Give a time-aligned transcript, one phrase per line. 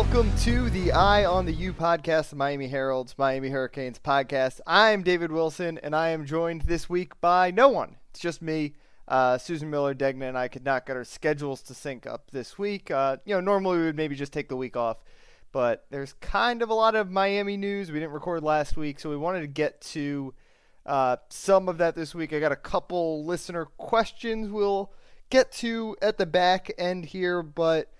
[0.00, 4.58] welcome to the Eye on the U podcast, the Miami Herald's Miami Hurricanes podcast.
[4.66, 7.96] I'm David Wilson, and I am joined this week by no one.
[8.08, 8.72] It's just me.
[9.06, 12.58] Uh, Susan Miller Degnan and I could not get our schedules to sync up this
[12.58, 12.90] week.
[12.90, 14.96] Uh, you know, normally we would maybe just take the week off,
[15.52, 17.92] but there's kind of a lot of Miami news.
[17.92, 20.32] We didn't record last week, so we wanted to get to
[20.86, 22.32] uh, some of that this week.
[22.32, 24.92] I got a couple listener questions we'll
[25.28, 27.92] get to at the back end here, but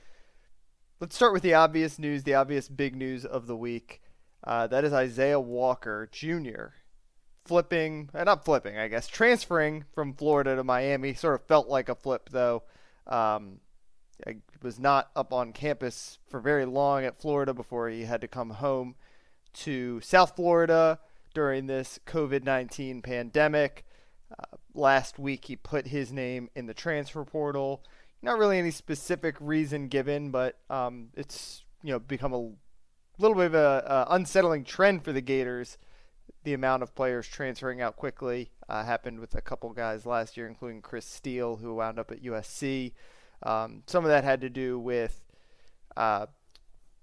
[1.00, 4.02] let's start with the obvious news, the obvious big news of the week.
[4.44, 6.74] Uh, that is Isaiah Walker Jr.
[7.46, 11.14] flipping, uh, not flipping, I guess, transferring from Florida to Miami.
[11.14, 12.64] Sort of felt like a flip, though.
[13.06, 13.60] Um,
[14.26, 18.28] I was not up on campus for very long at Florida before he had to
[18.28, 18.94] come home
[19.52, 21.00] to South Florida
[21.32, 23.86] during this COVID 19 pandemic.
[24.30, 27.82] Uh, last week, he put his name in the transfer portal.
[28.22, 32.50] Not really any specific reason given, but um, it's you know become a
[33.18, 35.78] little bit of a, a, unsettling trend for the Gators.
[36.44, 40.46] The amount of players transferring out quickly uh, happened with a couple guys last year,
[40.46, 42.92] including Chris Steele, who wound up at USC.
[43.42, 45.22] Um, some of that had to do with
[45.96, 46.26] uh,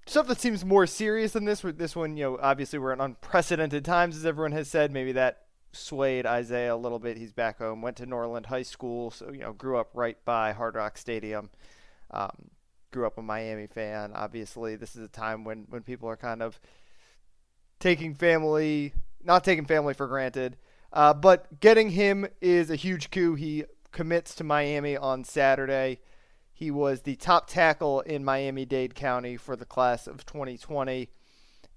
[0.05, 1.63] stuff that seems more serious than this.
[1.63, 4.91] With this one, you know, obviously we're in unprecedented times, as everyone has said.
[4.91, 7.17] Maybe that swayed Isaiah a little bit.
[7.17, 7.81] He's back home.
[7.81, 11.49] Went to Norland High School, so you know, grew up right by Hard Rock Stadium.
[12.11, 12.49] Um,
[12.91, 14.11] grew up a Miami fan.
[14.13, 16.59] Obviously, this is a time when when people are kind of
[17.79, 20.57] taking family, not taking family for granted.
[20.91, 23.35] Uh, but getting him is a huge coup.
[23.35, 25.99] He commits to Miami on Saturday.
[26.53, 31.09] He was the top tackle in Miami Dade County for the class of 2020.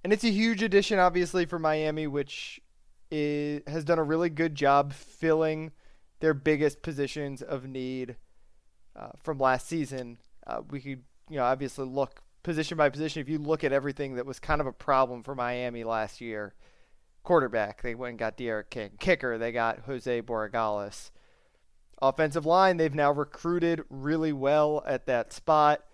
[0.03, 2.61] And it's a huge addition, obviously, for Miami, which
[3.11, 5.73] is, has done a really good job filling
[6.21, 8.17] their biggest positions of need
[8.97, 10.19] uh, from last season.
[10.47, 13.21] Uh, we could, you know, obviously look position by position.
[13.21, 16.55] If you look at everything that was kind of a problem for Miami last year,
[17.23, 18.91] quarterback, they went and got D'Eriq King.
[18.99, 21.11] Kicker, they got Jose Borregales.
[22.03, 25.85] Offensive line, they've now recruited really well at that spot,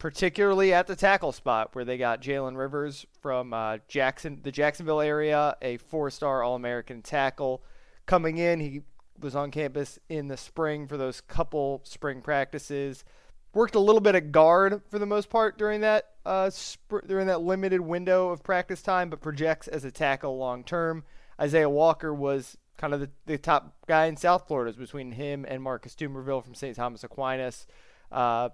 [0.00, 5.02] particularly at the tackle spot where they got Jalen Rivers from uh, Jackson, the Jacksonville
[5.02, 7.62] area, a four-star All-American tackle
[8.06, 8.60] coming in.
[8.60, 8.80] He
[9.20, 13.04] was on campus in the spring for those couple spring practices.
[13.52, 17.26] Worked a little bit at guard for the most part during that uh, sp- during
[17.26, 21.04] that limited window of practice time, but projects as a tackle long term.
[21.40, 24.72] Isaiah Walker was kind of the, the top guy in South Florida.
[24.78, 26.76] between him and Marcus Dumervil from St.
[26.76, 27.66] Thomas Aquinas.
[28.12, 28.50] Uh,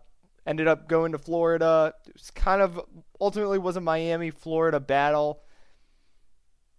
[0.47, 1.93] ended up going to Florida.
[2.07, 2.81] It was kind of
[3.21, 5.43] ultimately was a Miami Florida battle,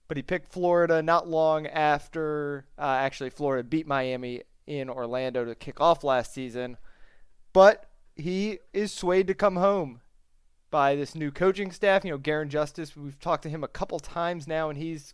[0.07, 5.55] but he picked Florida not long after uh, actually Florida beat Miami in Orlando to
[5.55, 6.77] kick off last season.
[7.53, 10.01] But he is swayed to come home
[10.69, 12.03] by this new coaching staff.
[12.03, 15.13] You know, Garin Justice, we've talked to him a couple times now, and he's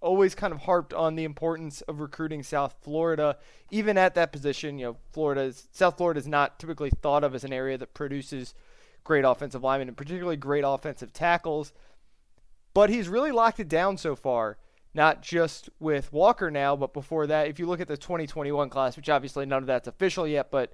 [0.00, 3.38] always kind of harped on the importance of recruiting South Florida,
[3.70, 4.78] even at that position.
[4.78, 8.54] You know, Florida's South Florida is not typically thought of as an area that produces
[9.02, 11.72] great offensive linemen and particularly great offensive tackles.
[12.72, 14.58] But he's really locked it down so far,
[14.94, 17.48] not just with Walker now, but before that.
[17.48, 20.72] If you look at the 2021 class, which obviously none of that's official yet, but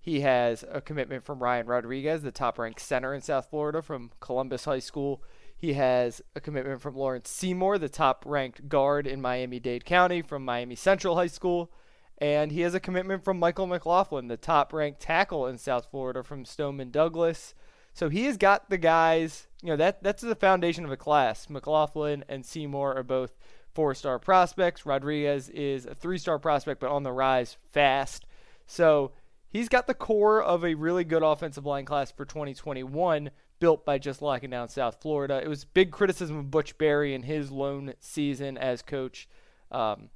[0.00, 4.10] he has a commitment from Ryan Rodriguez, the top ranked center in South Florida from
[4.20, 5.22] Columbus High School.
[5.64, 10.20] He has a commitment from Lawrence Seymour, the top ranked guard in Miami Dade County
[10.20, 11.72] from Miami Central High School.
[12.18, 16.22] And he has a commitment from Michael McLaughlin, the top ranked tackle in South Florida
[16.22, 17.54] from Stoneman Douglas.
[17.94, 21.48] So he has got the guys, you know, that that's the foundation of a class.
[21.48, 23.34] McLaughlin and Seymour are both
[23.72, 24.84] four star prospects.
[24.84, 28.26] Rodriguez is a three star prospect, but on the rise fast.
[28.66, 29.12] So
[29.48, 33.30] he's got the core of a really good offensive line class for 2021
[33.64, 35.40] built by just locking down South Florida.
[35.42, 39.26] It was big criticism of Butch Barry in his lone season as coach.
[39.70, 40.10] Um,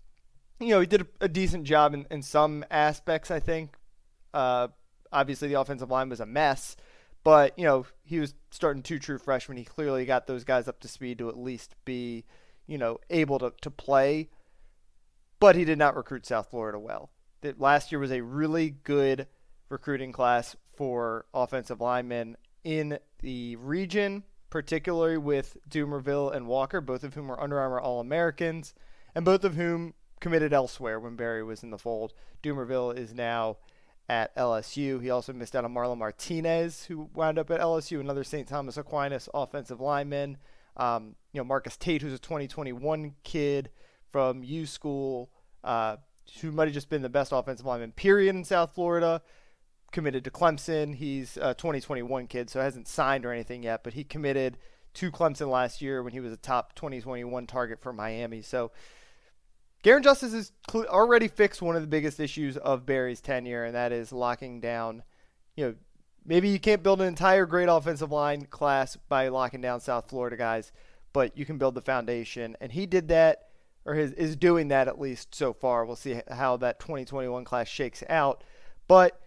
[0.60, 3.74] you know, he did a, a decent job in, in, some aspects, I think.
[4.34, 4.68] Uh,
[5.10, 6.76] obviously, the offensive line was a mess,
[7.24, 9.56] but, you know, he was starting two true freshmen.
[9.56, 12.26] He clearly got those guys up to speed to at least be,
[12.66, 14.28] you know, able to, to play,
[15.40, 17.08] but he did not recruit South Florida well.
[17.40, 19.26] That last year was a really good
[19.70, 27.14] recruiting class for offensive linemen in the region, particularly with Dumervil and Walker, both of
[27.14, 28.74] whom are Under Armour All Americans,
[29.14, 32.12] and both of whom committed elsewhere when Barry was in the fold.
[32.42, 33.58] Dumervil is now
[34.08, 35.02] at LSU.
[35.02, 38.48] He also missed out on Marlon Martinez, who wound up at LSU, another St.
[38.48, 40.38] Thomas Aquinas offensive lineman.
[40.76, 43.70] Um, you know, Marcus Tate, who's a 2021 kid
[44.10, 45.30] from U School,
[45.62, 45.96] uh,
[46.40, 49.22] who might have just been the best offensive lineman, period, in South Florida.
[49.92, 50.94] Committed to Clemson.
[50.94, 54.58] He's a 2021 kid, so hasn't signed or anything yet, but he committed
[54.94, 58.42] to Clemson last year when he was a top 2021 target for Miami.
[58.42, 58.70] So
[59.82, 63.92] Garin Justice has already fixed one of the biggest issues of Barry's tenure, and that
[63.92, 65.02] is locking down.
[65.56, 65.74] You know,
[66.24, 70.36] maybe you can't build an entire great offensive line class by locking down South Florida
[70.36, 70.72] guys,
[71.12, 73.48] but you can build the foundation, and he did that,
[73.84, 75.84] or his, is doing that at least so far.
[75.84, 78.42] We'll see how that 2021 class shakes out,
[78.88, 79.20] but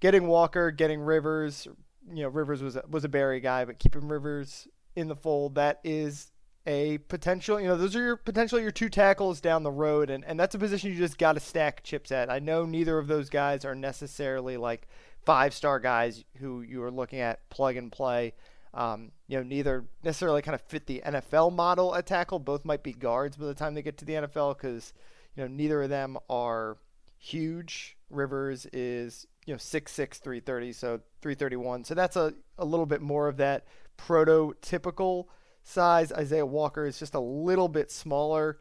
[0.00, 1.66] getting Walker, getting Rivers,
[2.12, 5.54] you know, Rivers was a, was a Barry guy, but keeping Rivers in the fold,
[5.56, 6.32] that is
[6.66, 10.24] a potential, you know, those are your potentially your two tackles down the road, and,
[10.24, 12.30] and that's a position you just got to stack chips at.
[12.30, 14.86] I know neither of those guys are necessarily like
[15.24, 18.34] five star guys who you are looking at plug and play.
[18.74, 22.38] Um, you know, neither necessarily kind of fit the NFL model at tackle.
[22.38, 24.92] Both might be guards by the time they get to the NFL because,
[25.34, 26.76] you know, neither of them are
[27.16, 27.96] huge.
[28.10, 31.84] Rivers is, you know, 6'6, 330, so 331.
[31.84, 33.64] So that's a, a little bit more of that
[33.96, 35.24] prototypical
[35.62, 36.12] size.
[36.12, 38.58] Isaiah Walker is just a little bit smaller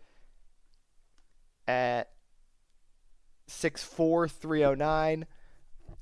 [1.68, 2.12] at
[3.50, 5.25] 6'4, 309,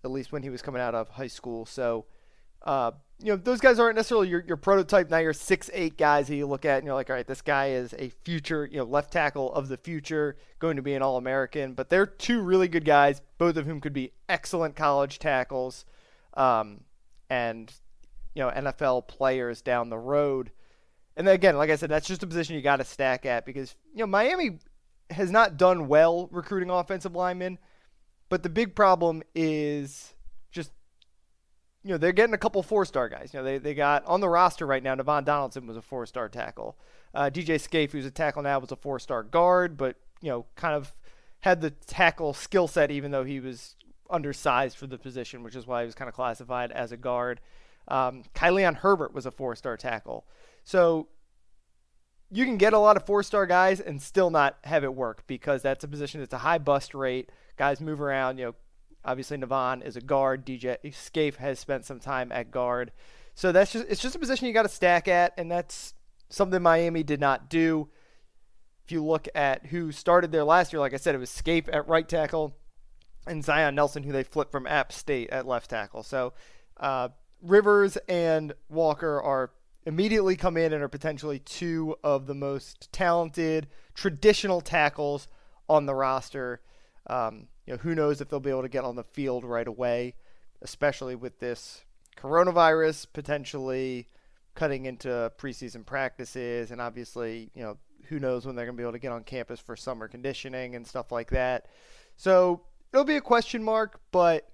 [0.03, 1.65] at least when he was coming out of high school.
[1.65, 2.05] So,
[2.61, 5.09] uh, you know, those guys aren't necessarily your, your prototype.
[5.09, 7.41] Now you're six eight guys that you look at and you're like, all right, this
[7.41, 11.01] guy is a future, you know, left tackle of the future, going to be an
[11.01, 11.73] All American.
[11.73, 15.85] But they're two really good guys, both of whom could be excellent college tackles,
[16.33, 16.81] um,
[17.29, 17.71] and
[18.33, 20.51] you know, NFL players down the road.
[21.15, 23.45] And then again, like I said, that's just a position you got to stack at
[23.45, 24.59] because you know Miami
[25.09, 27.59] has not done well recruiting offensive linemen,
[28.27, 30.14] but the big problem is
[31.85, 33.29] you know they're getting a couple four star guys.
[33.31, 34.95] You know they they got on the roster right now.
[34.95, 36.75] Navaughn Donaldson was a four star tackle.
[37.13, 40.47] Uh, DJ Scaife, who's a tackle now, was a four star guard, but you know
[40.55, 40.95] kind of
[41.41, 43.75] had the tackle skill set even though he was
[44.09, 47.39] undersized for the position, which is why he was kind of classified as a guard.
[47.87, 50.25] Um, Kai-Leon Herbert was a four star tackle.
[50.63, 51.07] So
[52.31, 55.23] you can get a lot of four star guys and still not have it work
[55.27, 57.31] because that's a position that's a high bust rate.
[57.57, 58.39] Guys move around.
[58.39, 58.55] You know,
[59.05, 60.45] obviously Navaughn is a guard.
[60.45, 62.91] DJ Scaife has spent some time at guard.
[63.35, 65.93] So that's just it's just a position you got to stack at, and that's
[66.29, 67.89] something Miami did not do.
[68.85, 71.67] If you look at who started there last year, like I said, it was Scaife
[71.69, 72.55] at right tackle
[73.27, 76.03] and Zion Nelson, who they flipped from App State at left tackle.
[76.03, 76.33] So
[76.77, 77.09] uh,
[77.41, 79.51] Rivers and Walker are
[79.85, 85.27] immediately come in and are potentially two of the most talented traditional tackles
[85.69, 86.61] on the roster.
[87.07, 89.67] Um, you know, who knows if they'll be able to get on the field right
[89.67, 90.15] away,
[90.61, 91.83] especially with this
[92.17, 94.07] coronavirus potentially
[94.53, 97.77] cutting into preseason practices, and obviously, you know,
[98.07, 100.75] who knows when they're going to be able to get on campus for summer conditioning
[100.75, 101.67] and stuff like that.
[102.17, 102.61] So
[102.93, 104.49] it'll be a question mark, but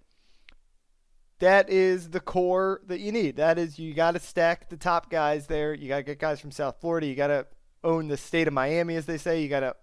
[1.40, 3.36] that is the core that you need.
[3.36, 5.74] That is, you got to stack the top guys there.
[5.74, 7.08] You got to get guys from South Florida.
[7.08, 7.46] You got to
[7.84, 9.42] own the state of Miami, as they say.
[9.42, 9.76] You got to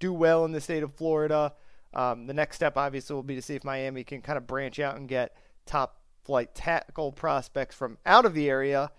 [0.00, 1.52] do well in the state of Florida.
[1.94, 4.78] Um, the next step, obviously, will be to see if Miami can kind of branch
[4.80, 5.36] out and get
[5.66, 8.90] top flight tackle prospects from out of the area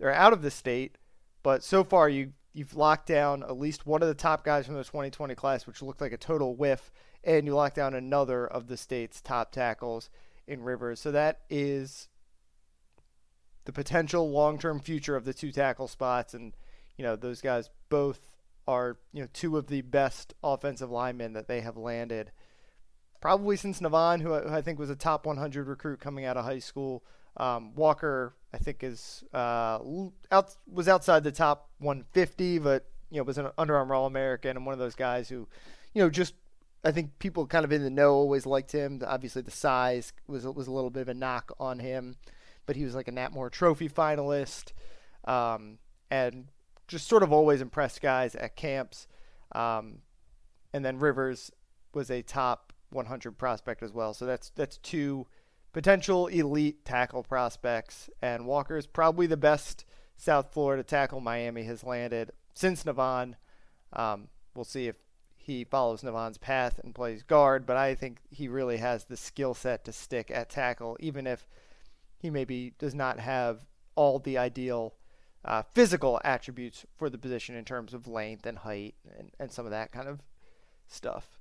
[0.00, 0.98] or out of the state.
[1.42, 4.74] But so far, you you've locked down at least one of the top guys from
[4.74, 6.90] the 2020 class, which looked like a total whiff,
[7.22, 10.10] and you locked down another of the state's top tackles
[10.46, 11.00] in Rivers.
[11.00, 12.08] So that is
[13.64, 16.54] the potential long-term future of the two tackle spots, and
[16.96, 18.37] you know those guys both
[18.68, 22.30] are you know two of the best offensive linemen that they have landed,
[23.20, 26.58] probably since Navaughn, who I, think was a top 100 recruit coming out of high
[26.58, 27.02] school.
[27.38, 29.78] Um, Walker, I think, is uh,
[30.30, 34.56] out was outside the top 150, but you know was an Under Armour All American
[34.56, 35.48] and one of those guys who,
[35.94, 36.34] you know, just
[36.84, 39.00] I think people kind of in the know always liked him.
[39.04, 42.16] Obviously, the size was was a little bit of a knock on him,
[42.66, 44.72] but he was like a Nat Moore Trophy finalist,
[45.24, 45.78] um,
[46.10, 46.48] and
[46.88, 49.06] just sort of always impressed guys at camps.
[49.52, 49.98] Um,
[50.72, 51.52] and then Rivers
[51.94, 54.14] was a top 100 prospect as well.
[54.14, 55.26] So that's that's two
[55.72, 59.84] potential elite tackle prospects, and Walker is probably the best
[60.16, 63.34] South Florida tackle Miami has landed since Navaughn.
[63.92, 64.96] Um, we'll see if
[65.36, 69.54] he follows Navaughn's path and plays guard, but I think he really has the skill
[69.54, 71.46] set to stick at tackle, even if
[72.18, 73.64] he maybe does not have
[73.94, 74.94] all the ideal
[75.44, 79.64] uh, physical attributes for the position in terms of length and height and, and some
[79.64, 80.20] of that kind of
[80.86, 81.38] stuff.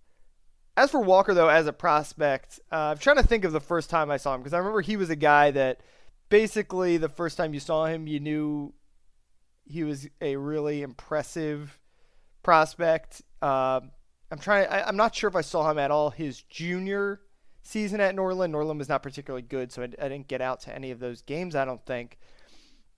[0.76, 3.90] As for Walker, though, as a prospect, uh, I'm trying to think of the first
[3.90, 5.82] time I saw him because I remember he was a guy that
[6.30, 8.74] basically the first time you saw him, you knew
[9.66, 11.80] he was a really impressive
[12.44, 13.24] prospect.
[13.42, 13.92] Um,
[14.32, 14.68] I'm trying.
[14.68, 17.22] I, am not sure if I saw him at all his junior
[17.64, 18.52] season at Norland.
[18.52, 21.22] Norland was not particularly good, so I, I didn't get out to any of those
[21.22, 21.56] games.
[21.56, 22.20] I don't think.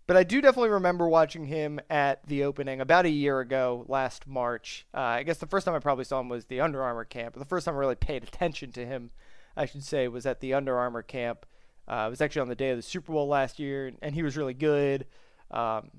[0.09, 4.25] But I do definitely remember watching him at the opening about a year ago, last
[4.25, 4.87] March.
[4.91, 7.35] Uh, I guess the first time I probably saw him was the Under Armour camp.
[7.35, 9.11] The first time I really paid attention to him,
[9.55, 11.45] I should say, was at the Under Armour camp.
[11.87, 14.23] Uh, it was actually on the day of the Super Bowl last year, and he
[14.23, 15.05] was really good.
[15.51, 15.91] Um,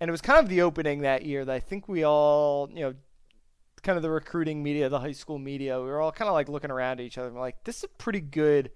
[0.00, 2.80] and it was kind of the opening that year that I think we all, you
[2.80, 2.94] know,
[3.84, 6.48] kind of the recruiting media, the high school media, we were all kind of like
[6.48, 8.72] looking around at each other and like, this is a pretty good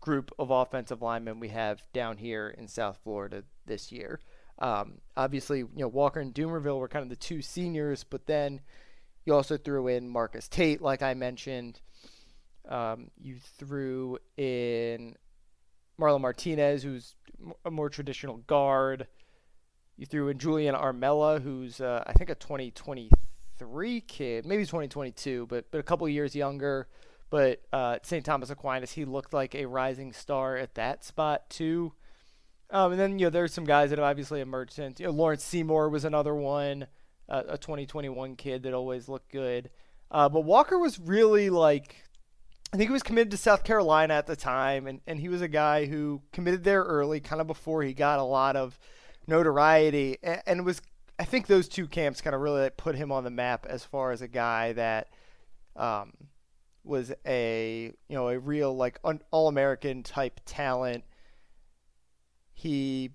[0.00, 4.18] group of offensive linemen we have down here in South Florida this year.
[4.60, 8.60] Um, obviously, you know, Walker and Dumervil were kind of the two seniors, but then
[9.24, 11.80] you also threw in Marcus Tate, like I mentioned.
[12.68, 15.16] Um, you threw in
[15.98, 17.14] Marlon Martinez, who's
[17.64, 19.06] a more traditional guard.
[19.96, 25.70] You threw in Julian Armella, who's uh, I think a 2023 kid, maybe 2022, but
[25.70, 26.88] but a couple years younger.
[27.28, 28.24] But uh, St.
[28.24, 31.92] Thomas Aquinas, he looked like a rising star at that spot too.
[32.72, 35.00] Um, and then you know there's some guys that have obviously emerged since.
[35.00, 36.86] You know Lawrence Seymour was another one,
[37.28, 39.70] uh, a 2021 kid that always looked good.
[40.10, 41.96] Uh, but Walker was really like,
[42.72, 45.40] I think he was committed to South Carolina at the time, and, and he was
[45.40, 48.78] a guy who committed there early, kind of before he got a lot of
[49.26, 50.82] notoriety, and, and was
[51.20, 53.84] I think those two camps kind of really like, put him on the map as
[53.84, 55.08] far as a guy that
[55.76, 56.14] um,
[56.82, 58.98] was a you know a real like
[59.30, 61.04] all American type talent
[62.60, 63.10] he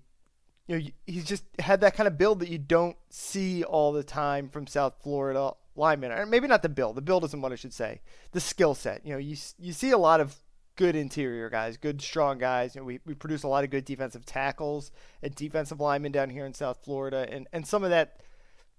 [0.66, 4.02] you know he's just had that kind of build that you don't see all the
[4.02, 6.10] time from South Florida linemen.
[6.12, 6.96] Or maybe not the build.
[6.96, 8.00] The build isn't what I should say.
[8.32, 9.06] The skill set.
[9.06, 10.36] You know, you you see a lot of
[10.74, 12.74] good interior guys, good strong guys.
[12.74, 14.90] You know, we, we produce a lot of good defensive tackles
[15.22, 18.20] and defensive linemen down here in South Florida, and and some of that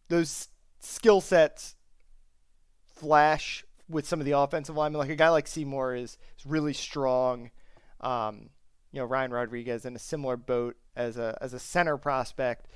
[0.09, 1.75] those skill sets
[2.95, 4.99] flash with some of the offensive linemen.
[4.99, 7.51] Like a guy like Seymour is, is really strong.
[8.01, 8.49] Um,
[8.91, 12.67] you know Ryan Rodriguez in a similar boat as a as a center prospect.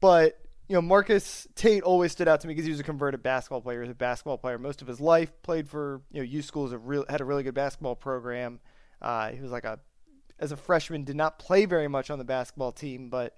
[0.00, 3.22] But you know Marcus Tate always stood out to me because he was a converted
[3.22, 3.78] basketball player.
[3.80, 5.32] He was a basketball player most of his life.
[5.42, 6.74] Played for you know U schools.
[6.74, 8.60] Real had a really good basketball program.
[9.00, 9.78] Uh, he was like a
[10.38, 13.36] as a freshman did not play very much on the basketball team, but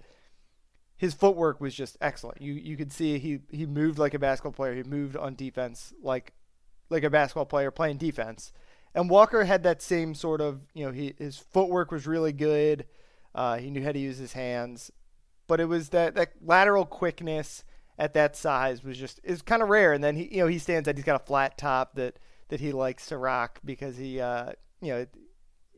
[0.97, 2.41] his footwork was just excellent.
[2.41, 4.75] You you could see he he moved like a basketball player.
[4.75, 6.33] He moved on defense like
[6.89, 8.53] like a basketball player playing defense.
[8.93, 12.85] And Walker had that same sort of, you know, he, his footwork was really good.
[13.33, 14.91] Uh, he knew how to use his hands,
[15.47, 17.63] but it was that that lateral quickness
[17.97, 19.93] at that size was just is kind of rare.
[19.93, 20.95] And then he, you know, he stands out.
[20.95, 22.19] He's got a flat top that
[22.49, 25.05] that he likes to rock because he, uh, you know,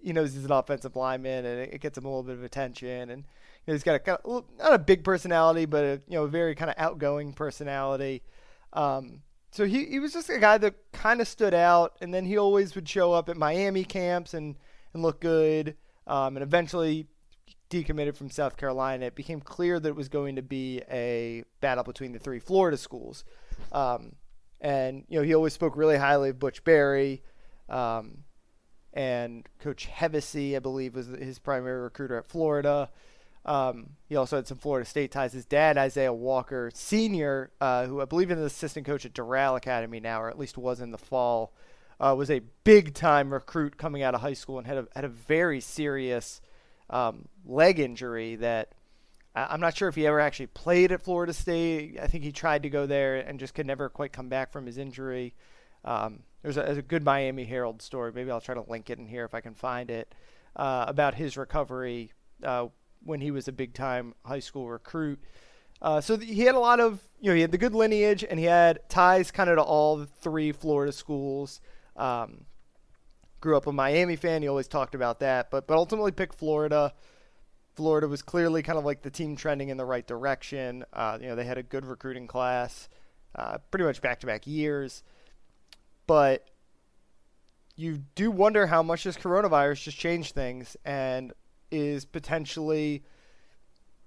[0.02, 3.12] he knows he's an offensive lineman and it, gets him a little bit of attention.
[3.12, 6.18] And you know, he's got a kind of, not a big personality, but a, you
[6.18, 8.24] know, a very kind of outgoing personality.
[8.74, 9.22] Um,
[9.54, 12.38] so he, he was just a guy that kind of stood out, and then he
[12.38, 14.58] always would show up at Miami camps and,
[14.94, 17.08] and look good, um, and eventually
[17.70, 19.06] decommitted from South Carolina.
[19.06, 22.78] It became clear that it was going to be a battle between the three Florida
[22.78, 23.24] schools.
[23.72, 24.14] Um,
[24.60, 27.24] and, you know, he always spoke really highly of Butch Barry.
[27.70, 28.24] Um,
[28.94, 32.90] and Coach Hevesy, I believe, was his primary recruiter at Florida.
[33.46, 35.34] Um, he also had some Florida State ties.
[35.34, 39.58] His dad, Isaiah Walker Sr., uh, who I believe is an assistant coach at Doral
[39.58, 41.54] Academy now, or at least was in the fall,
[42.00, 45.04] uh, was a big time recruit coming out of high school and had a, had
[45.04, 46.42] a very serious
[46.90, 48.74] um, leg injury that
[49.36, 51.98] I'm not sure if he ever actually played at Florida State.
[52.02, 54.66] I think he tried to go there and just could never quite come back from
[54.66, 55.34] his injury.
[55.84, 58.12] Um, there's, a, there's, a, good Miami Herald story.
[58.14, 60.14] Maybe I'll try to link it in here if I can find it
[60.56, 62.12] uh, about his recovery
[62.44, 62.68] uh,
[63.04, 65.20] when he was a big time high school recruit.
[65.82, 68.24] Uh, so th- he had a lot of, you know, he had the good lineage
[68.24, 71.60] and he had ties kind of to all three Florida schools.
[71.96, 72.46] Um,
[73.44, 74.42] grew up a Miami fan.
[74.42, 76.94] He always talked about that, but but ultimately picked Florida.
[77.76, 80.86] Florida was clearly kind of like the team trending in the right direction.
[80.94, 82.88] Uh, you know, they had a good recruiting class,
[83.36, 85.04] uh, pretty much back to back years.
[86.08, 86.48] But
[87.76, 90.78] you do wonder how much this coronavirus just changed things.
[90.86, 91.34] And
[91.74, 93.04] is potentially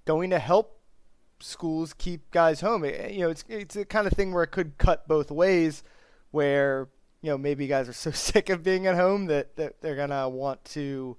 [0.05, 0.81] going to help
[1.41, 2.85] schools keep guys home.
[2.85, 5.83] It, you know, it's it's a kind of thing where it could cut both ways,
[6.31, 6.89] where
[7.23, 10.29] you know maybe guys are so sick of being at home that, that they're gonna
[10.29, 11.17] want to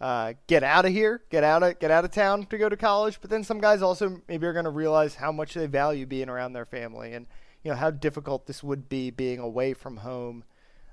[0.00, 2.76] uh, get out of here, get out of get out of town to go to
[2.76, 3.18] college.
[3.20, 6.52] But then some guys also maybe are gonna realize how much they value being around
[6.52, 7.26] their family and
[7.62, 10.44] you know how difficult this would be being away from home.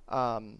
[0.08, 0.60] Um,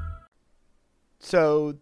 [1.31, 1.75] So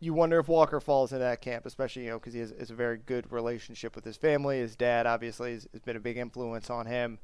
[0.00, 2.70] you wonder if Walker falls into that camp, especially you know because he has, has,
[2.70, 4.58] a very good relationship with his family.
[4.58, 7.18] His dad obviously has, has been a big influence on him.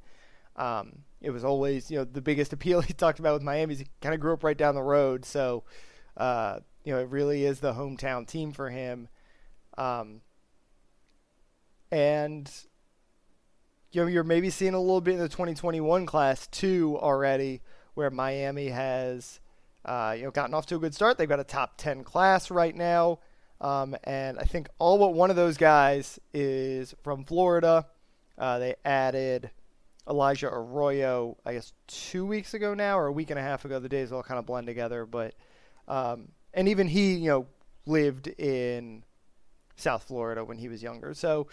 [0.57, 3.77] Um, it was always you know the biggest appeal he talked about with Miami.
[3.77, 5.65] He kind of grew up right down the road, so
[6.19, 9.09] uh, you know it really is the hometown team for him.
[9.79, 10.21] Um,
[11.91, 12.53] and
[13.93, 17.63] you know you're maybe seeing a little bit in the 2021 class too already,
[17.95, 19.41] where Miami has
[19.85, 21.19] uh, you know, gotten off to a good start.
[21.19, 23.21] They've got a top 10 class right now.
[23.61, 27.87] Um, and I think all but one of those guys is from Florida.
[28.37, 29.51] Uh, they added
[30.09, 33.81] Elijah Arroyo, I guess, two weeks ago now, or a week and a half ago.
[33.81, 35.07] The days all kind of blend together.
[35.07, 35.35] But,
[35.89, 37.47] um, and even he, you know,
[37.87, 39.03] lived in
[39.77, 41.15] South Florida when he was younger.
[41.15, 41.49] So,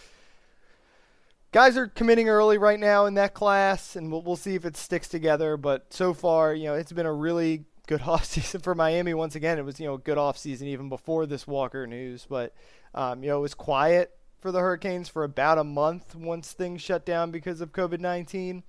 [1.52, 4.76] guys are committing early right now in that class, and we'll, we'll see if it
[4.76, 5.56] sticks together.
[5.56, 9.34] But so far, you know, it's been a really good off season for Miami once
[9.34, 9.58] again.
[9.58, 12.54] It was, you know, a good offseason even before this Walker news, but
[12.94, 16.82] um, you know, it was quiet for the Hurricanes for about a month once things
[16.82, 18.62] shut down because of COVID-19.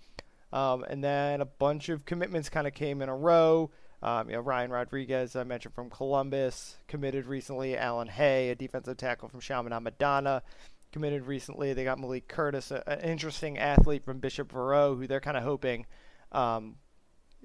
[0.54, 3.70] Um, and then a bunch of commitments kind of came in a row.
[4.02, 7.78] Um, you know, Ryan Rodriguez, I mentioned from Columbus, committed recently.
[7.78, 10.44] Alan Hay, a defensive tackle from Chaminade Madonna,
[10.92, 11.74] committed recently.
[11.74, 15.44] They got Malik Curtis, a, an interesting athlete from Bishop Verot, who they're kind of
[15.44, 15.86] hoping
[16.32, 16.76] um,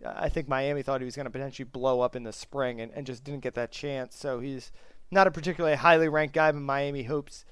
[0.04, 2.92] I think Miami thought he was going to potentially blow up in the spring and,
[2.92, 4.16] and just didn't get that chance.
[4.16, 4.72] So he's
[5.10, 7.44] not a particularly highly ranked guy, but Miami hopes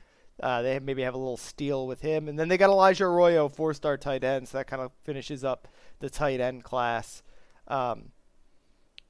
[0.42, 2.28] uh, they maybe have a little steal with him.
[2.28, 4.48] And then they got Elijah Arroyo, four star tight end.
[4.48, 5.68] So that kind of finishes up
[6.00, 7.22] the tight end class.
[7.68, 8.10] Um,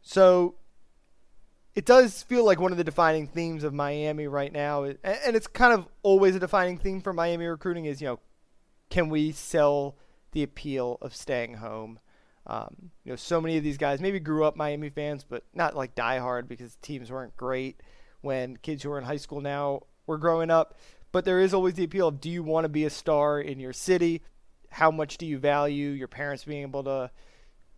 [0.03, 0.57] so
[1.75, 4.85] it does feel like one of the defining themes of Miami right now.
[4.85, 8.21] And it's kind of always a defining theme for Miami recruiting is, you know,
[8.91, 9.97] can we sell
[10.33, 12.01] the appeal of staying home?
[12.51, 15.77] Um, you know, so many of these guys maybe grew up Miami fans, but not
[15.77, 17.81] like diehard because teams weren't great
[18.23, 20.77] when kids who are in high school now were growing up.
[21.13, 23.61] But there is always the appeal of do you want to be a star in
[23.61, 24.23] your city?
[24.69, 27.13] How much do you value your parents being able to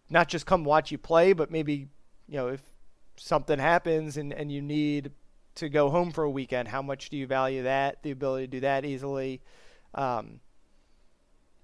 [0.08, 1.88] not just come watch you play, but maybe,
[2.26, 2.62] you know, if
[3.16, 5.10] something happens and, and you need
[5.56, 8.02] to go home for a weekend, how much do you value that?
[8.02, 9.42] The ability to do that easily.
[9.94, 10.40] Um,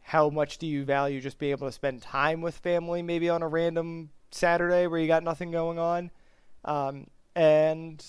[0.09, 3.43] how much do you value just being able to spend time with family maybe on
[3.43, 6.11] a random Saturday where you got nothing going on?
[6.65, 8.03] Um, and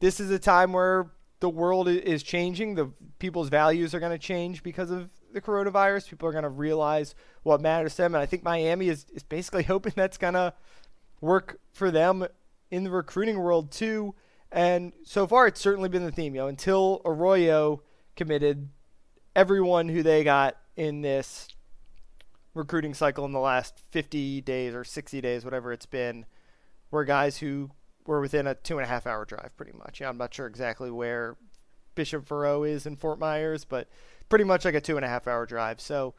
[0.00, 1.10] this is a time where
[1.40, 2.74] the world is changing.
[2.74, 6.10] The people's values are going to change because of the coronavirus.
[6.10, 8.14] People are going to realize what matters to them.
[8.14, 10.52] And I think Miami is, is basically hoping that's going to
[11.22, 12.26] work for them
[12.70, 14.14] in the recruiting world too.
[14.50, 16.34] And so far, it's certainly been the theme.
[16.34, 17.82] You know, until Arroyo
[18.16, 18.68] committed,
[19.34, 21.48] everyone who they got in this
[22.54, 26.26] recruiting cycle in the last 50 days or 60 days, whatever it's been,
[26.90, 27.70] were guys who
[28.06, 30.00] were within a two and a half hour drive, pretty much.
[30.00, 31.36] Yeah, I'm not sure exactly where
[31.94, 33.88] Bishop Verot is in Fort Myers, but
[34.28, 35.80] pretty much like a two and a half hour drive.
[35.80, 36.14] So,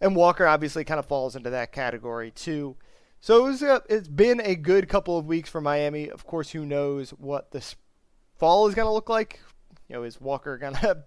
[0.00, 2.76] and Walker obviously kind of falls into that category too.
[3.20, 6.08] So it was a, it's been a good couple of weeks for Miami.
[6.08, 7.76] Of course, who knows what this
[8.38, 9.40] fall is going to look like?
[9.88, 11.04] You know, is Walker going to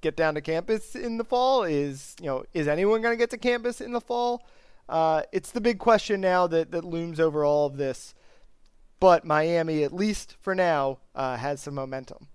[0.00, 1.64] get down to campus in the fall?
[1.64, 4.46] Is you know is anyone going to get to campus in the fall?
[4.88, 8.14] Uh, it's the big question now that that looms over all of this.
[8.98, 12.28] But Miami, at least for now, uh, has some momentum.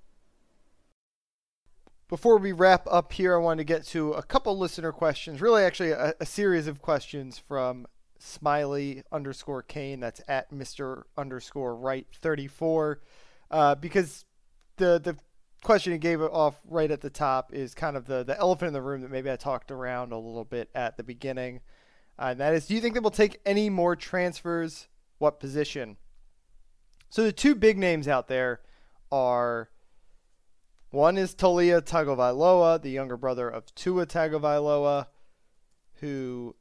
[2.08, 5.42] Before we wrap up here, I want to get to a couple listener questions.
[5.42, 7.88] Really, actually, a, a series of questions from
[8.20, 10.00] Smiley underscore Kane.
[10.00, 13.02] That's at Mister underscore Right thirty four.
[13.52, 14.26] Uh, because
[14.78, 15.18] the the
[15.66, 18.74] question he gave off right at the top is kind of the, the elephant in
[18.74, 21.62] the room that maybe I talked around a little bit at the beginning.
[22.20, 24.88] Uh, and that is, do you think they will take any more transfers?
[25.18, 25.98] What position?
[27.10, 28.62] So the two big names out there
[29.12, 29.70] are
[30.92, 35.08] one is Taulia Tagovailoa, the younger brother of Tua Tagovailoa,
[35.96, 36.56] who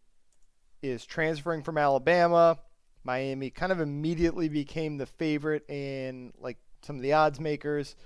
[0.82, 2.58] is transferring from Alabama.
[3.04, 7.96] Miami kind of immediately became the favorite in like some of the odds makers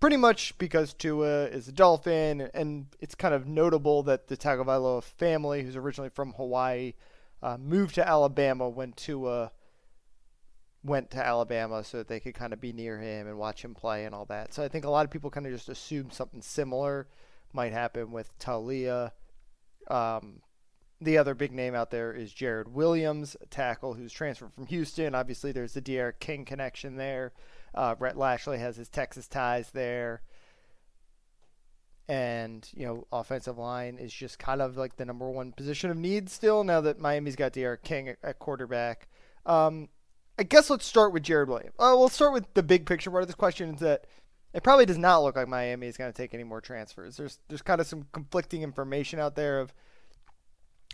[0.00, 5.02] pretty much because Tua is a Dolphin, and it's kind of notable that the Tagovailoa
[5.02, 6.94] family, who's originally from Hawaii,
[7.42, 9.52] uh, moved to Alabama when Tua
[10.84, 13.74] went to Alabama so that they could kind of be near him and watch him
[13.74, 14.54] play and all that.
[14.54, 17.08] So I think a lot of people kind of just assume something similar
[17.52, 19.12] might happen with Taulia.
[19.88, 20.40] Um,
[21.00, 25.14] the other big name out there is Jarrid Williams, tackle who's transferred from Houston.
[25.14, 27.32] Obviously, there's the D'Eriq King connection there.
[27.74, 30.22] Uh, Rhett Lashlee has his Texas ties there.
[32.08, 35.96] And, you know, offensive line is just kind of like the number one position of
[35.96, 39.08] need still now that Miami's got D'Eriq King at, at quarterback.
[39.44, 39.88] Um,
[40.38, 41.74] I guess let's start with Jarrid Williams.
[41.78, 44.06] Uh, we'll start with the big picture part of this question is that
[44.54, 47.16] it probably does not look like Miami is going to take any more transfers.
[47.16, 49.74] There's there's kind of some conflicting information out there of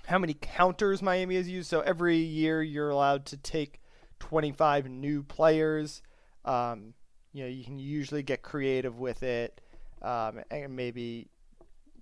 [0.07, 1.69] how many counters Miami has used.
[1.69, 3.81] So every year you're allowed to take
[4.21, 6.03] 25 new players.
[6.45, 6.95] Um,
[7.33, 9.61] you know, you can usually get creative with it,
[10.03, 11.29] um, and maybe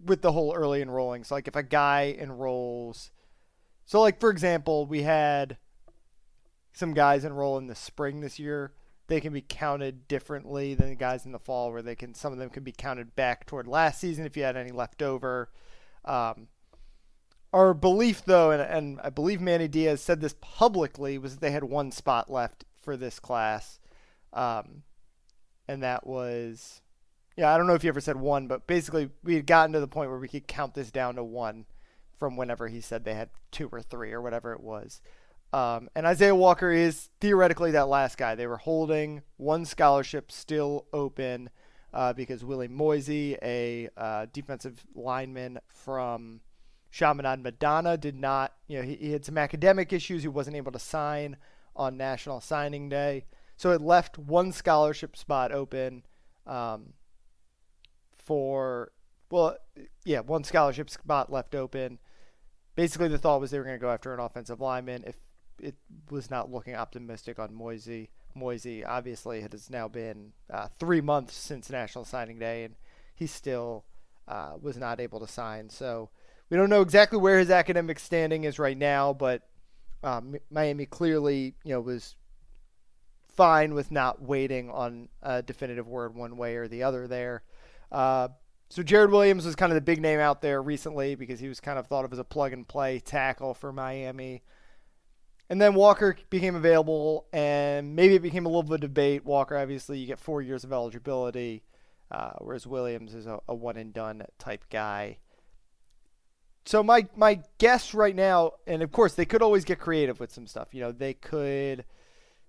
[0.05, 1.25] with the whole early enrolling.
[1.25, 3.11] So like if a guy enrolls,
[3.85, 5.57] so like for example, we had
[6.73, 8.73] some guys enroll in the spring this year.
[9.09, 12.33] They can be counted differently than the guys in the fall, where they can some
[12.33, 15.51] of them can be counted back toward last season if you had any left over.
[16.05, 16.49] Um,
[17.53, 21.51] our belief, though, and, and I believe Manny Diaz said this publicly, was that they
[21.51, 23.79] had one spot left for this class.
[24.33, 24.83] Um,
[25.69, 26.83] and that was,
[27.37, 29.81] yeah, I don't know if you ever said one, but basically we had gotten to
[29.81, 31.67] the point where we could count this down to one
[32.19, 35.01] from whenever he said they had two or three or whatever it was.
[35.53, 38.35] Um, and Isaiah Walker is theoretically that last guy.
[38.35, 41.51] They were holding one scholarship still open
[41.93, 46.41] uh, because Willie Moisey, a uh, defensive lineman from
[46.91, 50.23] Chaminade Madonna did not, you know, he, he, had some academic issues.
[50.23, 51.37] He wasn't able to sign
[51.77, 53.25] on National Signing Day.
[53.63, 56.03] So it left one scholarship spot open
[56.49, 56.95] um,
[58.19, 58.91] for,
[59.31, 59.57] well,
[60.05, 62.01] yeah, one scholarship spot left open.
[62.75, 65.05] Basically, the thought was they were going to go after an offensive lineman.
[65.07, 65.15] If
[65.61, 65.77] it
[66.11, 71.37] was not looking optimistic on Moisey, Moisey obviously it has now been uh, three months
[71.37, 72.75] since National Signing Day, and
[73.15, 73.85] he still
[74.27, 75.71] uh, was not able to sign.
[75.71, 76.11] So
[76.51, 79.43] we don't know exactly where his academic standing is right now, but
[80.03, 82.17] um, Miami clearly, you know, was
[83.35, 87.43] fine with not waiting on a definitive word one way or the other there.
[87.91, 88.29] Uh,
[88.69, 91.61] so Jarrid Williams was kind of the big name out there recently because he was
[91.61, 94.43] kind of thought of as a plug and play tackle for Miami.
[95.51, 99.27] And then Walker became available, and maybe it became a little bit of a debate.
[99.27, 101.63] Walker, obviously, you get four years of eligibility,
[102.11, 105.19] uh, whereas Williams is a, a one and done type guy
[106.65, 110.33] so my my guess right now, and of course they could always get creative with
[110.33, 110.69] some stuff.
[110.73, 111.85] You know, they could,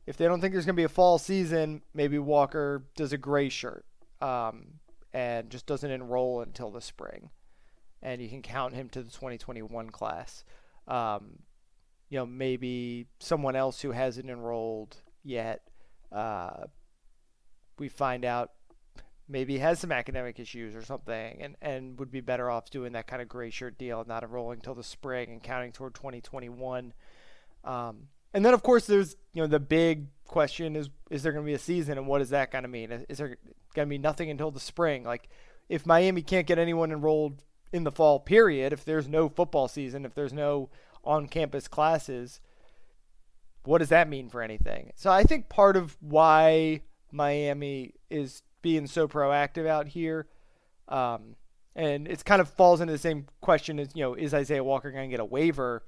[0.05, 3.17] if they don't think there's going to be a fall season, maybe Walker does a
[3.17, 3.85] gray shirt,
[4.21, 4.79] um,
[5.13, 7.29] and just doesn't enroll until the spring,
[8.01, 10.43] and you can count him to the 2021 class.
[10.87, 11.39] Um,
[12.09, 15.61] you know, maybe someone else who hasn't enrolled yet.
[16.11, 16.65] Uh,
[17.79, 18.51] we find out
[19.27, 23.07] maybe has some academic issues or something and, and would be better off doing that
[23.07, 26.93] kind of gray shirt deal and not enrolling until the spring and counting toward 2021.
[27.63, 31.45] Um, and then, of course, there's you know the big question is is there going
[31.45, 33.05] to be a season and what is that going to mean?
[33.07, 33.37] Is there
[33.75, 35.03] going to be nothing until the spring?
[35.03, 35.29] Like
[35.69, 40.05] if Miami can't get anyone enrolled in the fall period, if there's no football season,
[40.05, 40.69] if there's no
[41.03, 42.41] on-campus classes,
[43.63, 44.91] what does that mean for anything?
[44.95, 50.27] So I think part of why Miami is being so proactive out here.
[50.87, 51.35] Um,
[51.75, 54.91] and it's kind of falls into the same question as, you know, is Isaiah Walker
[54.91, 55.83] going to get a waiver?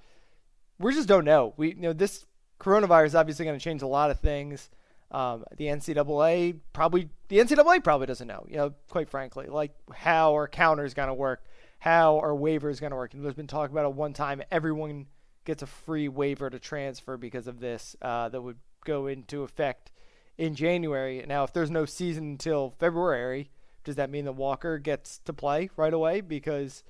[0.80, 1.54] We just don't know.
[1.58, 2.26] We, you know, this
[2.60, 4.70] coronavirus is obviously going to change a lot of things.
[5.12, 10.34] Um, the NCAA probably, the NCAA probably doesn't know, you know, quite frankly, like how
[10.34, 11.44] our counter is going to work,
[11.80, 13.14] how our waiver is going to work.
[13.14, 15.06] And there's been talk about a one time everyone
[15.46, 19.92] gets a free waiver to transfer because of this uh, that would go into effect
[20.38, 21.24] in January.
[21.28, 23.52] Now, if there's no season until February,
[23.84, 26.84] does that mean that Walker gets to play right away because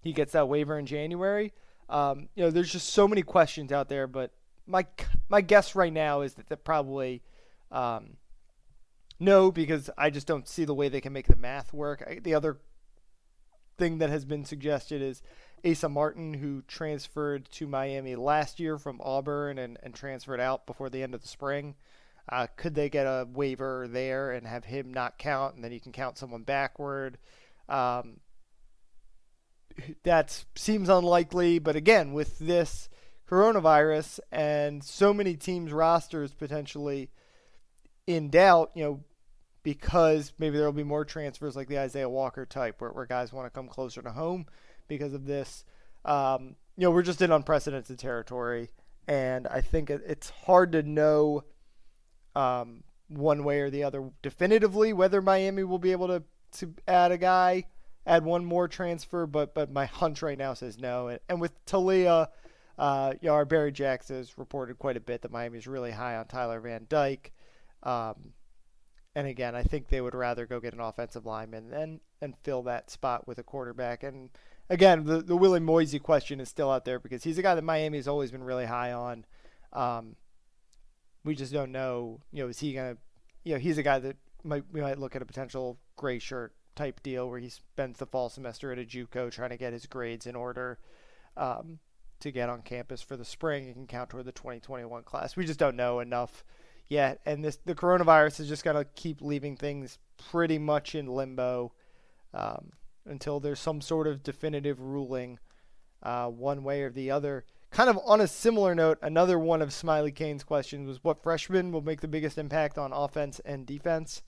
[0.00, 1.52] he gets that waiver in January?
[1.88, 4.32] Um, you know, there's just so many questions out there, but
[4.66, 4.86] my
[5.28, 7.22] my guess right now is that they're probably
[7.70, 8.16] um,
[9.18, 12.02] no, because I just don't see the way they can make the math work.
[12.06, 12.58] I, the other
[13.78, 15.22] thing that has been suggested is
[15.64, 20.90] Asa Martin, who transferred to Miami last year from Auburn and, and transferred out before
[20.90, 21.76] the end of the spring.
[22.28, 25.80] Uh, could they get a waiver there and have him not count, and then you
[25.80, 27.16] can count someone backward?
[27.68, 28.18] Um,
[30.02, 32.88] that seems unlikely, but again, with this
[33.32, 37.08] coronavirus and so many teams' rosters potentially
[38.06, 39.00] in doubt, you know,
[39.62, 43.32] because maybe there will be more transfers like the Isaiah Walker type, where, where guys
[43.32, 44.44] want to come closer to home
[44.86, 45.64] because of this.
[46.04, 48.68] Um, you know, we're just in unprecedented territory,
[49.08, 51.44] and I think it's hard to know
[52.36, 56.22] um, one way or the other definitively whether Miami will be able to,
[56.58, 57.64] to add a guy,
[58.06, 61.08] add one more transfer, but but my hunch right now says no.
[61.08, 62.28] And, and with Taulia,
[62.82, 65.92] uh, you know, our Barry Jackson has reported quite a bit that Miami is really
[65.92, 67.32] high on Tyler Van Dyke.
[67.84, 68.32] Um,
[69.14, 72.64] and again, I think they would rather go get an offensive lineman and and fill
[72.64, 74.02] that spot with a quarterback.
[74.02, 74.30] And
[74.68, 77.62] again, the the Willie Moisey question is still out there because he's a guy that
[77.62, 79.26] Miami has always been really high on.
[79.72, 80.16] Um,
[81.22, 82.18] we just don't know.
[82.32, 82.96] You know, is he gonna?
[83.44, 86.52] You know, he's a guy that might we might look at a potential gray shirt
[86.74, 89.86] type deal where he spends the fall semester at a JUCO trying to get his
[89.86, 90.80] grades in order
[91.36, 91.78] um,
[92.22, 95.36] to get on campus for the spring and can count toward the 2021 class.
[95.36, 96.44] We just don't know enough
[96.88, 99.98] yet, and this the coronavirus is just gonna keep leaving things
[100.30, 101.72] pretty much in limbo
[102.34, 102.72] um,
[103.06, 105.38] until there's some sort of definitive ruling,
[106.02, 107.44] uh, one way or the other.
[107.70, 111.72] Kind of on a similar note, another one of Smiley Kane's questions was what freshman
[111.72, 114.22] will make the biggest impact on offense and defense.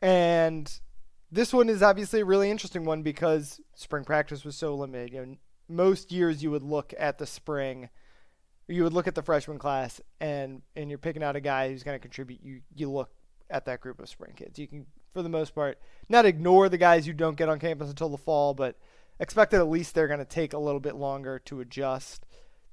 [0.00, 0.80] And
[1.30, 5.12] this one is obviously a really interesting one because spring practice was so limited.
[5.12, 5.36] You know,
[5.68, 7.88] most years you would look at the spring,
[8.66, 11.82] you would look at the freshman class, and and you're picking out a guy who's
[11.82, 12.40] going to contribute.
[12.42, 13.10] You you look
[13.50, 14.58] at that group of spring kids.
[14.58, 15.78] You can, for the most part,
[16.08, 18.78] not ignore the guys you don't get on campus until the fall, but
[19.20, 22.26] expect that at least they're going to take a little bit longer to adjust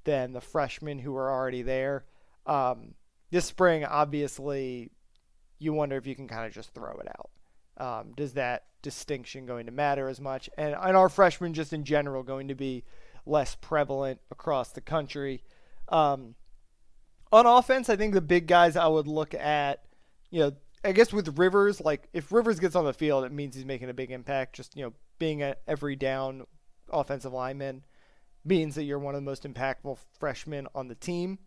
[0.03, 2.05] than the freshmen who are already there.
[2.45, 2.93] Um,
[3.31, 4.91] this spring, obviously,
[5.60, 7.29] you wonder if you can kind of just throw it out.
[7.77, 10.49] Um, does that distinction going to matter as much?
[10.57, 12.83] And, and are freshmen just in general going to be
[13.25, 15.43] less prevalent across the country?
[15.89, 16.35] Um,
[17.31, 19.83] on offense, I think the big guys I would look at,
[20.29, 20.51] you know,
[20.83, 23.89] I guess with Rivers, like if Rivers gets on the field, it means he's making
[23.89, 24.55] a big impact.
[24.55, 26.45] Just you know, being an every down
[26.91, 27.83] offensive lineman
[28.45, 31.39] means that you're one of the most impactful freshmen on the team.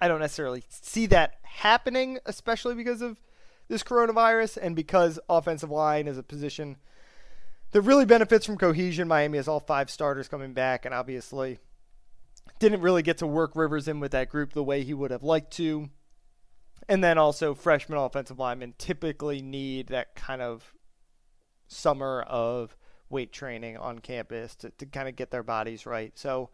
[0.00, 3.20] I don't necessarily see that happening, especially because of
[3.68, 6.76] this coronavirus and because offensive line is a position
[7.72, 9.08] that really benefits from cohesion.
[9.08, 11.58] Miami has all five starters coming back, and obviously
[12.58, 15.24] didn't really get to work Rivers in with that group the way he would have
[15.24, 15.90] liked to.
[16.88, 20.74] And then also, freshman offensive linemen typically need that kind of
[21.66, 22.76] summer of
[23.08, 26.16] weight training on campus to, to kind of get their bodies right.
[26.16, 26.50] So,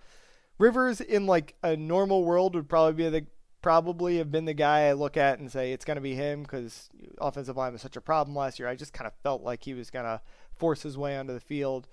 [0.59, 3.27] Rivers in like a normal world would probably be the
[3.62, 6.42] probably have been the guy I look at and say it's going to be him
[6.42, 6.88] because
[7.20, 8.68] offensive line was such a problem last year.
[8.68, 10.20] I just kind of felt like he was going to
[10.57, 11.88] force his way onto the field.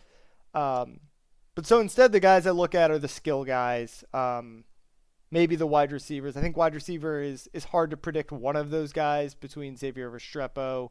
[0.54, 1.02] Um,
[1.56, 4.04] but so instead, the guys I look at are the skill guys.
[4.14, 4.64] Um,
[5.32, 6.38] maybe the wide receivers.
[6.38, 10.10] I think wide receiver is is hard to predict one of those guys between Xavier
[10.10, 10.90] Restrepo.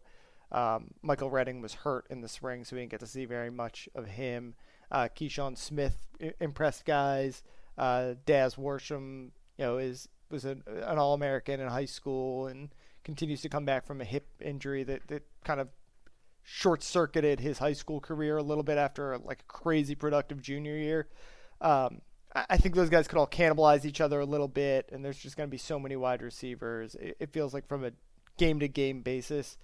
[0.53, 3.51] Um, Michael Redding was hurt in the spring, so we didn't get to see very
[3.51, 4.55] much of him.
[4.91, 6.07] Uh, Keyshawn Smith
[6.41, 7.43] impressed guys.
[7.77, 12.71] Uh, Daz Worsham, you know, is was an, All American in high school and
[13.05, 15.69] continues to come back from a hip injury that, that kind of
[16.43, 20.77] short circuited his high school career a little bit after like a crazy productive junior
[20.77, 21.09] year.
[21.61, 22.01] Um,
[22.35, 25.37] I think those guys could all cannibalize each other a little bit, and there's just
[25.37, 26.95] going to be so many wide receivers.
[26.97, 27.93] It, it feels like from a
[28.37, 29.57] game to game basis,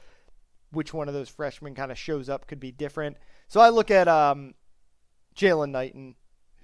[0.70, 3.18] which one of those freshmen kind of shows up could be different.
[3.48, 4.54] So I look at um,
[5.36, 6.14] Jaylan Knighton,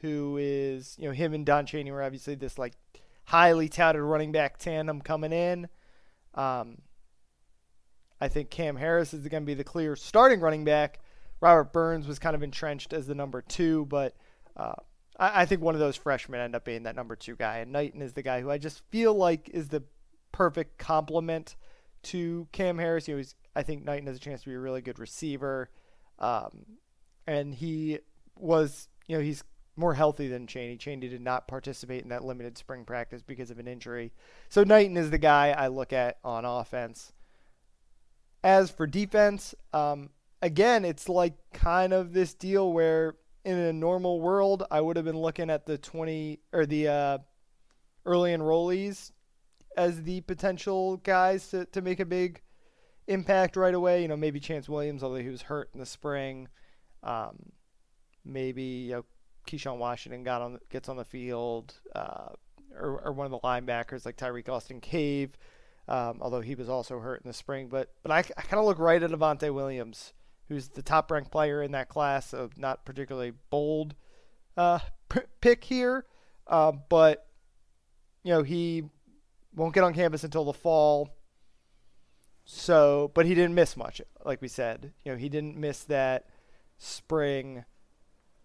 [0.00, 2.74] who is, you know, him and Don Chaney were obviously this like
[3.28, 5.68] highly touted running back tandem coming in.
[6.34, 6.78] Um,
[8.18, 11.00] I think Cam Harris is going to be the clear starting running back.
[11.42, 14.16] Robert Burns was kind of entrenched as the number two, but
[14.56, 14.72] uh,
[15.18, 17.58] I, I, think one of those freshmen end up being that number two guy.
[17.58, 19.82] And Knighton is the guy who I just feel like is the
[20.32, 21.54] perfect complement
[22.04, 23.08] to Cam Harris.
[23.08, 23.22] You know,
[23.54, 25.68] I think Knighton has a chance to be a really good receiver.
[26.18, 26.64] Um,
[27.26, 27.98] and he
[28.36, 29.44] was, you know, he's
[29.78, 30.76] more healthy than Chaney.
[30.76, 34.12] Chaney did not participate in that limited spring practice because of an injury.
[34.48, 37.12] So Knighton is the guy I look at on offense.
[38.42, 40.10] As for defense, um,
[40.42, 45.04] again, it's like kind of this deal where in a normal world, I would have
[45.04, 47.18] been looking at the 20 or the uh,
[48.04, 49.12] early enrollees
[49.76, 52.42] as the potential guys to, to make a big
[53.06, 54.02] impact right away.
[54.02, 56.48] You know, maybe Chance Williams, although he was hurt in the spring.
[57.02, 57.52] Um,
[58.24, 59.04] maybe you know,
[59.48, 62.28] Keyshawn Washington got on gets on the field, uh,
[62.74, 65.37] or, or, one of the linebackers like Tirek Austin Cave,
[65.88, 67.68] um, although he was also hurt in the spring.
[67.68, 70.12] But but I, I kind of look right at Avantae Williams,
[70.48, 73.94] who's the top ranked player in that class of not particularly bold
[74.56, 76.04] uh, p- pick here,
[76.46, 77.26] uh, but
[78.22, 78.84] you know he
[79.54, 81.14] won't get on campus until the fall.
[82.44, 84.92] So, but he didn't miss much, like we said.
[85.04, 86.26] You know, he didn't miss that
[86.78, 87.64] spring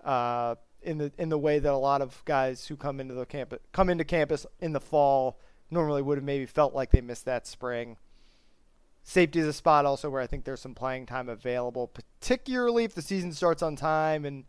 [0.04, 3.26] uh, in the in the way that a lot of guys who come into the
[3.26, 5.39] campus come into campus in the fall
[5.72, 7.98] normally would have maybe felt like they missed that spring.
[9.04, 12.96] Safety is a spot also where I think there's some playing time available, particularly if
[12.96, 14.46] the season starts on time and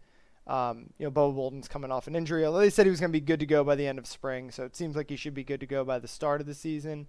[0.46, 2.44] um, you know Bubba Bolden's coming off an injury.
[2.44, 4.06] Although they said he was going to be good to go by the end of
[4.06, 6.46] spring, so it seems like he should be good to go by the start of
[6.46, 7.08] the season.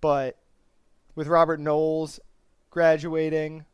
[0.00, 0.38] But
[1.14, 2.20] with Robert Knowles
[2.70, 3.66] graduating,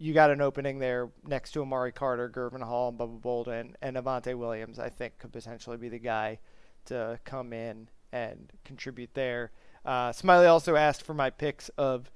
[0.00, 3.96] you got an opening there next to Amari Carter, Gurvan Hall, and Bubba Bolden, and
[3.96, 4.78] Avantae Williams.
[4.78, 6.38] I think could potentially be the guy
[6.86, 9.52] to come in and contribute there.
[9.84, 12.10] Uh, Smiley also asked for my picks of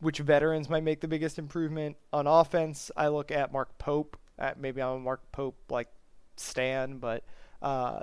[0.00, 2.90] which veterans might make the biggest improvement on offense.
[2.94, 4.18] I look at Mark Pope.
[4.38, 5.88] At maybe I'm a Mark Pope like
[6.36, 7.24] Stan, but
[7.62, 8.00] uh,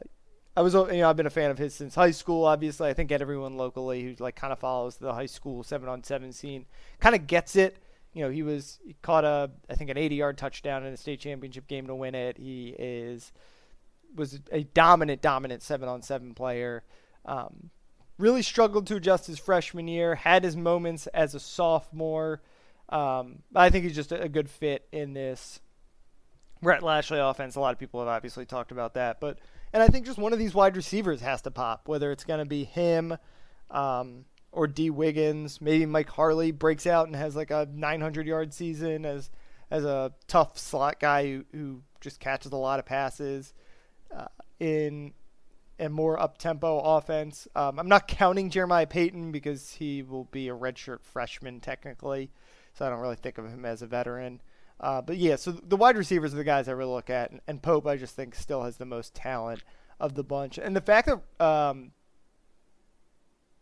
[0.57, 2.45] I was, you know, I've been a fan of his since high school.
[2.45, 6.03] Obviously, I think everyone locally who like kind of follows the high school seven on
[6.03, 6.65] seven scene
[6.99, 7.77] kind of gets it.
[8.13, 10.97] You know, he was he caught a I think an 80 yard touchdown in the
[10.97, 12.37] state championship game to win it.
[12.37, 13.31] He is
[14.15, 16.83] was a dominant, dominant seven on seven player.
[17.25, 17.69] Um,
[18.17, 20.15] really struggled to adjust his freshman year.
[20.15, 22.41] Had his moments as a sophomore.
[22.89, 25.61] Um, I think he's just a, a good fit in this
[26.61, 27.55] Rhett Lashlee offense.
[27.55, 29.39] A lot of people have obviously talked about that, but
[29.73, 32.39] and I think just one of these wide receivers has to pop, whether it's going
[32.39, 33.17] to be him
[33.69, 35.61] um, or Dee Wiggins.
[35.61, 39.29] Maybe Mike Harley breaks out and has like a 900 yard season as
[39.69, 43.53] as a tough slot guy who, who just catches a lot of passes
[44.15, 44.25] uh,
[44.59, 45.13] in
[45.79, 47.47] a more up tempo offense.
[47.55, 52.29] Um, I'm not counting Jeremiah Payton because he will be a redshirt freshman technically,
[52.73, 54.41] so I don't really think of him as a veteran.
[54.79, 57.39] Uh, but yeah, so the wide receivers are the guys I really look at, and,
[57.47, 59.63] and, Pope I just think still has the most talent
[59.99, 60.57] of the bunch.
[60.57, 61.91] And the fact that um,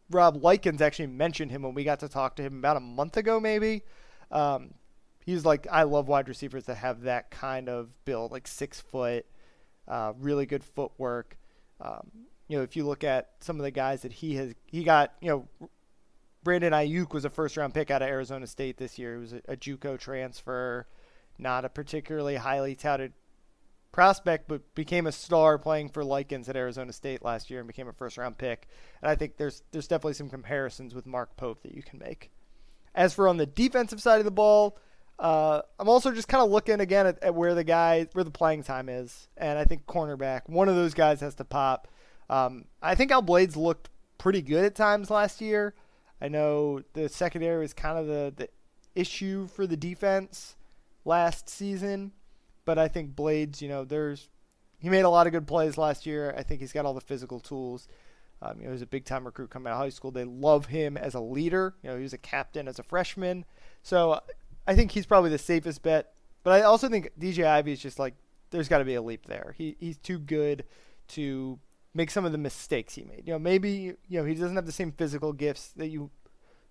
[0.09, 3.17] Rob Likens actually mentioned him when we got to talk to him about a month
[3.17, 3.83] ago, maybe.
[4.31, 4.73] Um,
[5.25, 9.25] he's like, I love wide receivers that have that kind of build, like six foot,
[9.87, 11.37] uh, really good footwork.
[11.79, 12.09] Um,
[12.47, 15.13] you know, if you look at some of the guys that he has, he got,
[15.21, 15.69] you know,
[16.43, 19.15] Brandon Aiyuk was a first round pick out of Arizona State this year.
[19.15, 20.87] He was a, a JUCO transfer
[21.39, 23.13] not a particularly highly touted
[23.91, 27.87] prospect, but became a star playing for Likens at Arizona State last year and became
[27.87, 28.67] a first round pick.
[29.01, 32.31] And I think there's there's definitely some comparisons with Mark Pope that you can make.
[32.95, 34.77] As for on the defensive side of the ball,
[35.19, 38.31] uh, I'm also just kind of looking again at, at, where the guy where the
[38.31, 41.87] playing time is, and I think cornerback one of those guys has to pop.
[42.29, 45.73] Um, I think Al Blades looked pretty good at times last year.
[46.21, 48.49] I know the secondary was kind of the, the
[48.93, 50.55] issue for the defense
[51.05, 52.11] last season,
[52.69, 54.29] but I think Blades, you know, there's
[54.77, 56.35] he made a lot of good plays last year.
[56.37, 57.87] I think he's got all the physical tools.
[58.43, 60.11] Um, you know, he's a big time recruit coming out of high school.
[60.11, 61.73] They love him as a leader.
[61.81, 63.43] You know, he was a captain as a freshman.
[63.81, 64.21] So
[64.67, 66.13] I think he's probably the safest bet.
[66.43, 68.13] But I also think DJ Ivey is just like
[68.51, 69.55] there's got to be a leap there.
[69.57, 70.63] He he's too good
[71.07, 71.57] to
[71.95, 73.23] make some of the mistakes he made.
[73.25, 76.11] You know, maybe you know he doesn't have the same physical gifts that you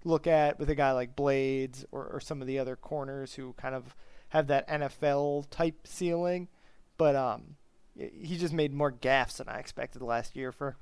[0.04, 3.52] look at with a guy like Blades or, or some of the other corners who
[3.54, 3.96] kind of
[4.30, 6.48] have that NFL type ceiling,
[6.96, 7.56] but um,
[7.96, 10.76] he just made more gaffes than I expected last year for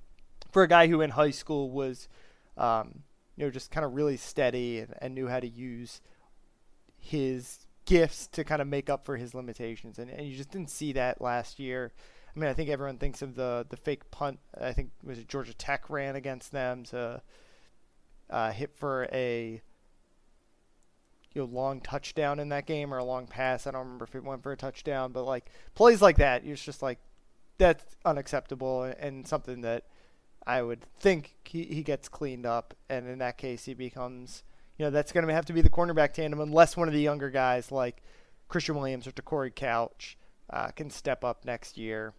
[0.51, 2.09] for a guy who in high school was,
[2.57, 3.03] um,
[3.37, 6.01] you know, just kind of really steady and, and knew how to use
[6.99, 10.71] his gifts to kind of make up for his limitations, and, and you just didn't
[10.71, 11.93] see that last year.
[12.35, 14.41] I mean, I think everyone thinks of the the fake punt.
[14.61, 17.23] I think was Georgia Tech ran against them to
[18.29, 19.63] uh, hit for a
[21.37, 23.67] you know long touchdown in that game or a long pass.
[23.67, 25.45] I don't remember if it went for a touchdown, but like
[25.75, 26.99] plays like that, it's just like
[27.59, 29.85] that's unacceptable and something that
[30.47, 34.45] I would think he, he gets cleaned up, and in that case, he becomes
[34.79, 37.01] you know that's going to have to be the cornerback tandem unless one of the
[37.01, 38.03] younger guys like
[38.49, 40.17] Christian Williams or Corey Couch
[40.49, 42.15] uh, can step up next year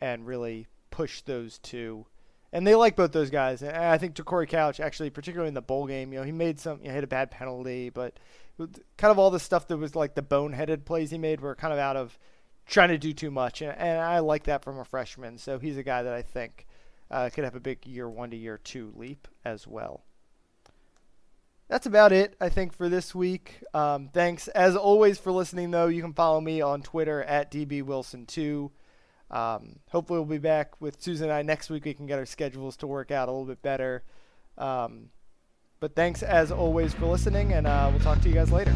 [0.00, 2.06] and really push those two
[2.52, 3.62] and they like both those guys.
[3.62, 6.32] And I think to Corey Couch actually, particularly in the bowl game, you know, he
[6.32, 8.18] made some, you know, hit a bad penalty, but
[8.96, 11.72] kind of all the stuff that was like the boneheaded plays he made were kind
[11.72, 12.18] of out of
[12.66, 15.38] trying to do too much, and, and I like that from a freshman.
[15.38, 16.66] So he's a guy that I think
[17.10, 20.04] uh, could have a big year one to year two leap as well.
[21.68, 23.62] That's about it, I think, for this week.
[23.72, 25.86] Um, thanks, as always, for listening, though.
[25.86, 28.70] You can follow me on Twitter at DBWilson2.
[29.32, 31.84] Um, hopefully, we'll be back with Susan and I next week.
[31.84, 34.02] We can get our schedules to work out a little bit better.
[34.58, 35.08] Um,
[35.80, 38.74] but thanks as always for listening, and uh, we'll talk to you guys later.